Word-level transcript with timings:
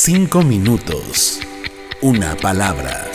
Cinco 0.00 0.42
minutos. 0.42 1.40
Una 2.02 2.36
palabra. 2.36 3.06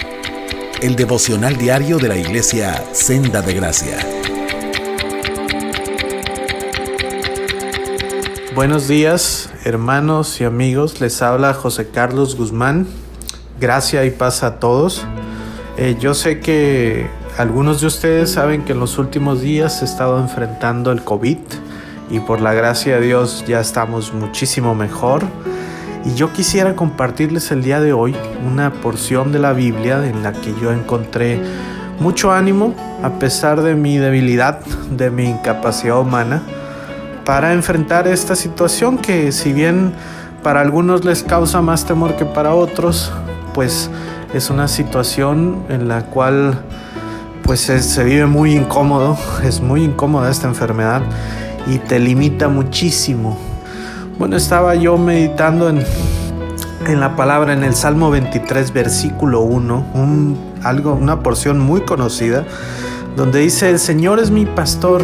El 0.82 0.98
devocional 0.98 1.56
diario 1.56 1.98
de 1.98 2.10
la 2.10 2.18
iglesia 2.18 2.84
Senda 2.92 3.42
de 3.42 3.54
Gracia. 3.54 4.00
Buenos 8.54 8.90
días, 8.90 9.50
hermanos 9.64 10.42
y 10.42 10.44
amigos. 10.44 11.00
Les 11.00 11.22
habla 11.22 11.54
José 11.54 11.88
Carlos 11.90 12.36
Guzmán. 12.36 12.86
Gracia 13.62 14.04
y 14.04 14.12
paz 14.12 14.44
a 14.44 14.60
todos. 14.60 15.06
Eh, 15.78 15.96
yo 16.02 16.14
sé 16.14 16.42
que 16.42 17.08
algunos 17.38 17.80
de 17.80 17.88
ustedes 17.88 18.30
saben 18.30 18.66
que 18.66 18.74
en 18.74 18.82
los 18.82 18.98
últimos 18.98 19.40
días 19.40 19.82
he 19.82 19.86
estado 19.86 20.20
enfrentando 20.20 20.92
el 20.92 21.02
COVID 21.02 21.38
y 22.10 22.20
por 22.20 22.42
la 22.42 22.52
gracia 22.54 23.00
de 23.00 23.06
Dios 23.06 23.46
ya 23.48 23.62
estamos 23.62 24.14
muchísimo 24.14 24.76
mejor. 24.76 25.24
Y 26.06 26.16
yo 26.16 26.34
quisiera 26.34 26.76
compartirles 26.76 27.52
el 27.52 27.64
día 27.64 27.80
de 27.80 27.94
hoy 27.94 28.16
una 28.46 28.74
porción 28.74 29.32
de 29.32 29.40
la 29.40 29.54
Biblia 29.54 30.06
en 30.06 30.22
la 30.22 30.34
que 30.34 30.54
yo 30.62 30.72
encontré 30.72 31.42
mucho 32.00 32.34
ánimo 32.34 32.76
a 33.02 33.12
pesar 33.20 33.62
de 33.62 33.76
mi 33.76 33.98
debilidad, 33.98 34.60
de 34.92 35.10
mi 35.10 35.30
incapacidad 35.30 36.00
humana, 36.00 36.42
para 37.24 37.54
enfrentar 37.54 38.08
esta 38.08 38.36
situación 38.36 38.98
que 38.98 39.32
si 39.32 39.54
bien 39.54 39.94
para 40.42 40.60
algunos 40.60 41.06
les 41.06 41.24
causa 41.24 41.62
más 41.62 41.86
temor 41.86 42.18
que 42.18 42.26
para 42.26 42.54
otros, 42.54 43.14
pues 43.54 43.90
es 44.34 44.50
una 44.50 44.68
situación 44.68 45.64
en 45.70 45.88
la 45.88 46.06
cual 46.08 46.60
pues 47.44 47.62
se, 47.62 48.04
vive 48.04 48.26
muy 48.26 48.56
incómodo, 48.56 49.18
es 49.44 49.62
muy 49.62 49.84
incómoda 49.84 50.30
esta 50.30 50.48
enfermedad 50.48 51.02
y 51.68 51.78
te 51.78 52.00
limita 52.00 52.50
muchísimo 52.50 53.38
bueno, 54.18 54.38
estaba 54.38 54.76
yo 54.76 54.98
meditando 54.98 55.70
en, 55.70 55.84
en 56.88 57.00
la 57.00 57.16
palabra 57.16 57.54
en 57.54 57.64
el 57.64 57.76
Salmo 57.76 58.12
23, 58.12 58.72
versículo 58.74 59.42
1, 59.42 59.86
un, 59.94 60.38
algo, 60.64 60.94
una 60.94 61.22
porción 61.22 61.60
muy 61.60 61.82
conocida, 61.82 62.46
donde 63.16 63.40
dice, 63.40 63.70
el 63.70 63.80
Señor 63.80 64.20
es 64.20 64.32
mi 64.32 64.46
pastor, 64.46 65.02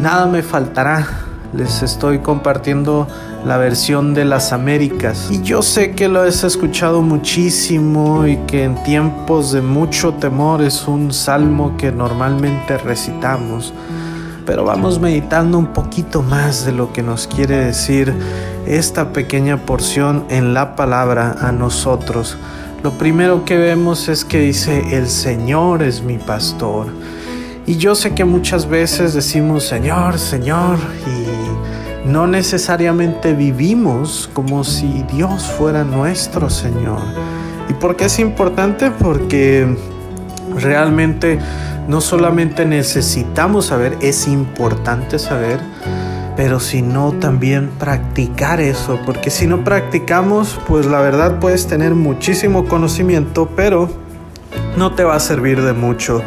nada 0.00 0.26
me 0.26 0.42
faltará. 0.42 1.06
Les 1.52 1.82
estoy 1.82 2.20
compartiendo 2.20 3.08
la 3.44 3.56
versión 3.56 4.14
de 4.14 4.24
las 4.24 4.52
Américas. 4.52 5.28
Y 5.32 5.42
yo 5.42 5.62
sé 5.62 5.96
que 5.96 6.08
lo 6.08 6.20
has 6.20 6.44
escuchado 6.44 7.02
muchísimo 7.02 8.24
y 8.24 8.36
que 8.46 8.62
en 8.62 8.80
tiempos 8.84 9.50
de 9.50 9.60
mucho 9.60 10.14
temor 10.14 10.62
es 10.62 10.86
un 10.86 11.12
salmo 11.12 11.76
que 11.76 11.90
normalmente 11.90 12.78
recitamos 12.78 13.74
pero 14.46 14.64
vamos 14.64 15.00
meditando 15.00 15.58
un 15.58 15.68
poquito 15.68 16.22
más 16.22 16.64
de 16.64 16.72
lo 16.72 16.92
que 16.92 17.02
nos 17.02 17.26
quiere 17.26 17.56
decir 17.56 18.14
esta 18.66 19.12
pequeña 19.12 19.58
porción 19.58 20.24
en 20.30 20.54
la 20.54 20.76
palabra 20.76 21.36
a 21.40 21.52
nosotros. 21.52 22.36
Lo 22.82 22.92
primero 22.92 23.44
que 23.44 23.56
vemos 23.56 24.08
es 24.08 24.24
que 24.24 24.40
dice, 24.40 24.96
el 24.96 25.08
Señor 25.08 25.82
es 25.82 26.02
mi 26.02 26.18
pastor. 26.18 26.86
Y 27.66 27.76
yo 27.76 27.94
sé 27.94 28.14
que 28.14 28.24
muchas 28.24 28.68
veces 28.68 29.14
decimos, 29.14 29.64
Señor, 29.64 30.18
Señor, 30.18 30.78
y 31.06 32.08
no 32.08 32.26
necesariamente 32.26 33.34
vivimos 33.34 34.30
como 34.32 34.64
si 34.64 35.04
Dios 35.12 35.44
fuera 35.58 35.84
nuestro 35.84 36.48
Señor. 36.48 37.00
¿Y 37.68 37.74
por 37.74 37.96
qué 37.96 38.06
es 38.06 38.18
importante? 38.18 38.90
Porque 38.90 39.76
realmente 40.56 41.38
no 41.90 42.00
solamente 42.00 42.64
necesitamos 42.66 43.66
saber, 43.66 43.98
es 44.00 44.28
importante 44.28 45.18
saber, 45.18 45.58
pero 46.36 46.60
sino 46.60 47.10
también 47.14 47.68
practicar 47.80 48.60
eso, 48.60 49.00
porque 49.04 49.28
si 49.30 49.48
no 49.48 49.64
practicamos, 49.64 50.56
pues 50.68 50.86
la 50.86 51.00
verdad 51.00 51.40
puedes 51.40 51.66
tener 51.66 51.96
muchísimo 51.96 52.66
conocimiento, 52.66 53.50
pero 53.56 53.90
no 54.76 54.94
te 54.94 55.02
va 55.02 55.16
a 55.16 55.20
servir 55.20 55.62
de 55.62 55.72
mucho. 55.72 56.22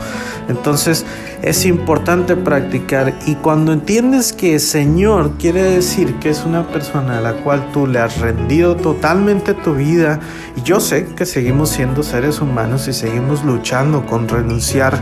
Entonces 0.49 1.05
es 1.41 1.65
importante 1.65 2.35
practicar. 2.35 3.13
Y 3.25 3.35
cuando 3.35 3.73
entiendes 3.73 4.33
que 4.33 4.59
Señor 4.59 5.31
quiere 5.37 5.63
decir 5.63 6.15
que 6.15 6.29
es 6.29 6.43
una 6.45 6.67
persona 6.67 7.17
a 7.17 7.21
la 7.21 7.33
cual 7.33 7.71
tú 7.71 7.87
le 7.87 7.99
has 7.99 8.19
rendido 8.19 8.75
totalmente 8.75 9.53
tu 9.53 9.75
vida 9.75 10.19
y 10.55 10.61
yo 10.61 10.79
sé 10.79 11.05
que 11.15 11.25
seguimos 11.25 11.69
siendo 11.69 12.03
seres 12.03 12.41
humanos 12.41 12.87
y 12.87 12.93
seguimos 12.93 13.43
luchando 13.43 14.05
con 14.05 14.27
renunciar 14.27 15.01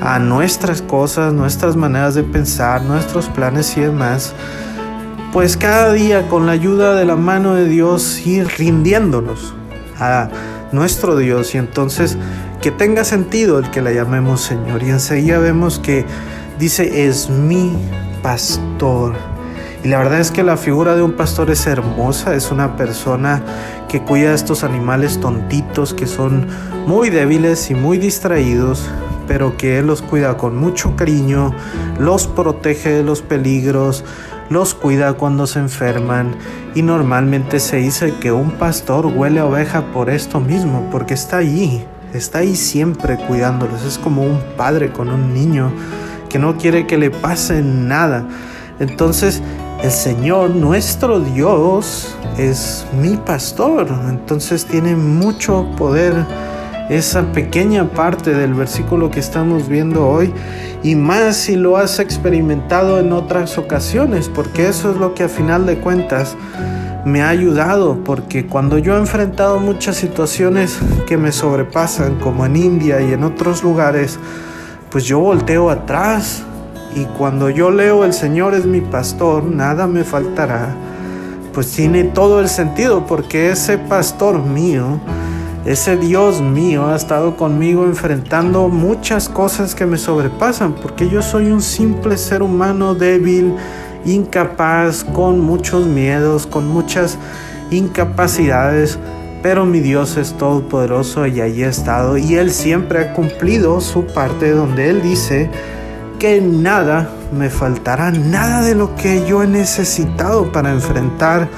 a 0.00 0.18
nuestras 0.18 0.82
cosas, 0.82 1.32
nuestras 1.32 1.76
maneras 1.76 2.14
de 2.14 2.22
pensar, 2.22 2.82
nuestros 2.82 3.28
planes 3.28 3.76
y 3.76 3.80
demás, 3.80 4.32
pues 5.32 5.56
cada 5.56 5.92
día 5.92 6.28
con 6.28 6.46
la 6.46 6.52
ayuda 6.52 6.94
de 6.94 7.04
la 7.04 7.16
mano 7.16 7.54
de 7.54 7.66
Dios 7.66 8.26
ir 8.26 8.46
rindiéndonos 8.58 9.54
a 9.98 10.28
nuestro 10.72 11.16
Dios. 11.16 11.54
Y 11.54 11.58
entonces 11.58 12.16
tenga 12.70 13.04
sentido 13.04 13.58
el 13.58 13.70
que 13.70 13.82
la 13.82 13.92
llamemos 13.92 14.40
Señor. 14.40 14.82
Y 14.82 14.90
enseguida 14.90 15.38
vemos 15.38 15.78
que 15.78 16.04
dice, 16.58 17.06
es 17.06 17.30
mi 17.30 17.72
pastor. 18.22 19.14
Y 19.84 19.88
la 19.88 19.98
verdad 19.98 20.20
es 20.20 20.30
que 20.30 20.42
la 20.42 20.56
figura 20.56 20.96
de 20.96 21.02
un 21.02 21.12
pastor 21.12 21.50
es 21.50 21.66
hermosa, 21.66 22.34
es 22.34 22.50
una 22.50 22.76
persona 22.76 23.42
que 23.88 24.02
cuida 24.02 24.30
de 24.30 24.34
estos 24.34 24.64
animales 24.64 25.20
tontitos 25.20 25.94
que 25.94 26.06
son 26.06 26.48
muy 26.86 27.10
débiles 27.10 27.70
y 27.70 27.74
muy 27.74 27.98
distraídos, 27.98 28.90
pero 29.28 29.56
que 29.56 29.78
Él 29.78 29.86
los 29.86 30.02
cuida 30.02 30.36
con 30.36 30.56
mucho 30.56 30.96
cariño, 30.96 31.54
los 32.00 32.26
protege 32.26 32.90
de 32.90 33.02
los 33.04 33.22
peligros, 33.22 34.04
los 34.50 34.74
cuida 34.74 35.12
cuando 35.12 35.46
se 35.46 35.60
enferman 35.60 36.34
y 36.74 36.82
normalmente 36.82 37.60
se 37.60 37.76
dice 37.76 38.14
que 38.20 38.32
un 38.32 38.52
pastor 38.52 39.06
huele 39.06 39.40
a 39.40 39.46
oveja 39.46 39.92
por 39.92 40.10
esto 40.10 40.40
mismo, 40.40 40.88
porque 40.90 41.14
está 41.14 41.38
allí, 41.38 41.84
está 42.12 42.38
ahí 42.38 42.56
siempre 42.56 43.16
cuidándolos, 43.16 43.84
es 43.84 43.98
como 43.98 44.22
un 44.22 44.40
padre 44.56 44.92
con 44.92 45.08
un 45.08 45.34
niño 45.34 45.72
que 46.28 46.38
no 46.38 46.56
quiere 46.56 46.86
que 46.86 46.98
le 46.98 47.10
pase 47.10 47.62
nada. 47.62 48.26
Entonces, 48.80 49.42
el 49.82 49.90
Señor, 49.90 50.50
nuestro 50.50 51.20
Dios, 51.20 52.16
es 52.36 52.86
mi 53.00 53.16
pastor, 53.16 53.88
entonces 54.08 54.64
tiene 54.66 54.94
mucho 54.96 55.66
poder 55.76 56.14
esa 56.88 57.22
pequeña 57.32 57.84
parte 57.90 58.34
del 58.34 58.54
versículo 58.54 59.10
que 59.10 59.20
estamos 59.20 59.68
viendo 59.68 60.06
hoy. 60.06 60.32
Y 60.82 60.94
más 60.94 61.36
si 61.36 61.56
lo 61.56 61.76
has 61.76 61.98
experimentado 61.98 62.98
en 62.98 63.12
otras 63.12 63.58
ocasiones, 63.58 64.28
porque 64.28 64.68
eso 64.68 64.90
es 64.92 64.96
lo 64.96 65.14
que 65.14 65.24
a 65.24 65.28
final 65.28 65.66
de 65.66 65.78
cuentas 65.78 66.36
me 67.08 67.22
ha 67.22 67.30
ayudado, 67.30 68.04
porque 68.04 68.46
cuando 68.46 68.78
yo 68.78 68.94
he 68.94 68.98
enfrentado 68.98 69.58
muchas 69.58 69.96
situaciones 69.96 70.78
que 71.06 71.16
me 71.16 71.32
sobrepasan, 71.32 72.20
como 72.20 72.44
en 72.46 72.56
India 72.56 73.00
y 73.00 73.12
en 73.12 73.24
otros 73.24 73.62
lugares, 73.62 74.18
pues 74.90 75.04
yo 75.04 75.18
volteo 75.18 75.70
atrás 75.70 76.42
y 76.94 77.04
cuando 77.04 77.50
yo 77.50 77.70
leo 77.70 78.04
el 78.04 78.12
Señor 78.12 78.54
es 78.54 78.66
mi 78.66 78.80
pastor, 78.80 79.44
nada 79.44 79.86
me 79.86 80.04
faltará, 80.04 80.74
pues 81.52 81.72
tiene 81.72 82.04
todo 82.04 82.40
el 82.40 82.48
sentido, 82.48 83.06
porque 83.06 83.50
ese 83.50 83.78
pastor 83.78 84.38
mío, 84.38 85.00
ese 85.64 85.96
Dios 85.96 86.40
mío 86.40 86.88
ha 86.88 86.96
estado 86.96 87.36
conmigo 87.36 87.84
enfrentando 87.84 88.68
muchas 88.68 89.28
cosas 89.28 89.74
que 89.74 89.86
me 89.86 89.96
sobrepasan, 89.96 90.74
porque 90.74 91.08
yo 91.08 91.22
soy 91.22 91.46
un 91.46 91.62
simple 91.62 92.18
ser 92.18 92.42
humano 92.42 92.94
débil, 92.94 93.54
incapaz, 94.04 95.04
con 95.04 95.40
muchos 95.40 95.86
miedos, 95.86 96.46
con 96.46 96.68
muchas 96.68 97.18
incapacidades, 97.70 98.98
pero 99.42 99.64
mi 99.64 99.80
Dios 99.80 100.16
es 100.16 100.32
todopoderoso 100.34 101.26
y 101.26 101.40
allí 101.40 101.62
ha 101.62 101.68
estado 101.68 102.16
y 102.16 102.34
Él 102.34 102.50
siempre 102.50 103.00
ha 103.00 103.12
cumplido 103.12 103.80
su 103.80 104.04
parte 104.06 104.50
donde 104.50 104.90
Él 104.90 105.02
dice 105.02 105.50
que 106.18 106.40
nada 106.40 107.10
me 107.32 107.48
faltará, 107.48 108.10
nada 108.10 108.62
de 108.62 108.74
lo 108.74 108.96
que 108.96 109.24
yo 109.26 109.42
he 109.42 109.46
necesitado 109.46 110.50
para 110.50 110.72
enfrentar 110.72 111.48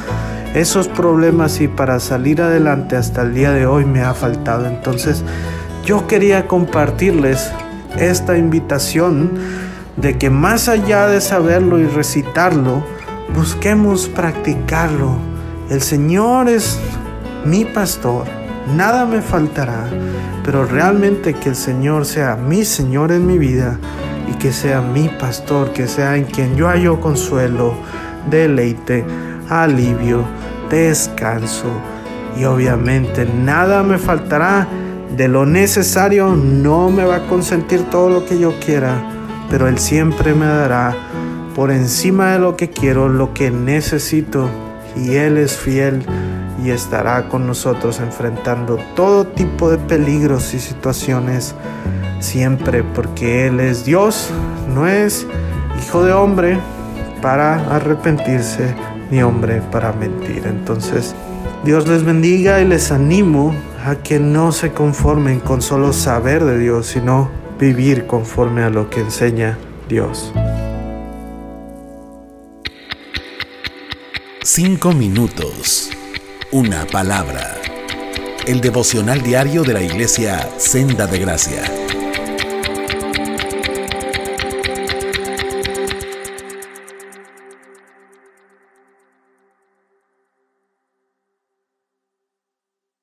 esos 0.55 0.89
problemas 0.89 1.61
y 1.61 1.69
para 1.69 2.01
salir 2.01 2.43
adelante 2.43 2.97
hasta 2.97 3.23
el 3.23 3.35
día 3.35 3.53
de 3.53 3.67
hoy 3.67 3.85
me 3.85 4.03
ha 4.03 4.15
faltado. 4.15 4.67
Entonces 4.67 5.25
yo 5.85 6.07
quería 6.07 6.47
compartirles 6.47 7.51
esta 7.99 8.37
invitación 8.37 9.31
de 9.97 10.19
que 10.19 10.31
más 10.31 10.69
allá 10.69 11.07
de 11.07 11.21
saberlo 11.21 11.79
y 11.79 11.87
recitarlo, 11.87 12.83
busquemos 13.35 14.09
practicarlo. 14.09 15.17
El 15.69 15.81
Señor 15.81 16.49
es 16.49 16.79
mi 17.45 17.65
pastor, 17.65 18.27
nada 18.77 19.07
me 19.07 19.21
faltará, 19.21 19.85
pero 20.45 20.65
realmente 20.65 21.35
que 21.35 21.51
el 21.51 21.57
Señor 21.57 22.07
sea 22.07 22.37
mi 22.37 22.65
Señor 22.65 23.13
en 23.13 23.27
mi 23.27 23.39
vida 23.39 23.79
y 24.29 24.35
que 24.35 24.53
sea 24.53 24.81
mi 24.81 25.09
pastor, 25.09 25.73
que 25.73 25.87
sea 25.87 26.17
en 26.17 26.25
quien 26.25 26.57
yo 26.57 26.69
hallo 26.69 27.01
consuelo, 27.01 27.75
deleite, 28.31 29.05
alivio, 29.49 30.25
descanso 30.71 31.71
y 32.39 32.45
obviamente 32.45 33.27
nada 33.27 33.83
me 33.83 33.99
faltará 33.99 34.67
de 35.17 35.29
lo 35.29 35.45
necesario, 35.45 36.37
no 36.37 36.89
me 36.91 37.05
va 37.05 37.17
a 37.17 37.27
consentir 37.27 37.83
todo 37.91 38.09
lo 38.09 38.25
que 38.25 38.39
yo 38.39 38.55
quiera, 38.65 39.03
pero 39.51 39.69
Él 39.69 39.79
siempre 39.79 40.33
me 40.33 40.47
dará 40.47 40.97
por 41.55 41.71
encima 41.71 42.33
de 42.33 42.39
lo 42.39 42.57
que 42.57 42.71
quiero, 42.71 43.09
lo 43.09 43.35
que 43.35 43.51
necesito 43.51 44.49
y 44.97 45.17
Él 45.17 45.37
es 45.37 45.57
fiel 45.57 46.03
y 46.65 46.71
estará 46.71 47.29
con 47.29 47.47
nosotros 47.47 48.01
enfrentando 48.01 48.79
todo 48.95 49.27
tipo 49.27 49.71
de 49.71 49.79
peligros 49.79 50.55
y 50.55 50.61
situaciones 50.61 51.55
siempre, 52.21 52.83
porque 52.83 53.47
Él 53.47 53.61
es 53.61 53.85
Dios, 53.85 54.31
no 54.75 54.87
es 54.87 55.27
hijo 55.83 56.05
de 56.05 56.13
hombre 56.13 56.59
para 57.21 57.55
arrepentirse, 57.75 58.75
ni 59.11 59.23
hombre 59.23 59.63
para 59.71 59.93
mentir. 59.93 60.47
Entonces, 60.47 61.15
Dios 61.65 61.89
les 61.89 62.05
bendiga 62.05 62.61
y 62.61 62.67
les 62.67 62.93
animo 62.93 63.55
a 63.85 63.97
que 63.97 64.19
no 64.19 64.53
se 64.53 64.73
conformen 64.73 65.41
con 65.41 65.63
solo 65.63 65.93
saber 65.93 66.45
de 66.45 66.59
Dios, 66.59 66.87
sino 66.87 67.40
vivir 67.61 68.07
conforme 68.07 68.63
a 68.63 68.71
lo 68.71 68.89
que 68.89 69.01
enseña 69.01 69.59
Dios. 69.89 70.33
Cinco 74.43 74.93
minutos. 74.93 75.91
Una 76.51 76.87
palabra. 76.87 77.57
El 78.47 78.63
devocional 78.63 79.23
diario 79.23 79.63
de 79.63 79.75
la 79.75 79.83
iglesia 79.83 80.49
Senda 80.57 81.07
de 81.07 81.19
Gracia. 81.19 81.80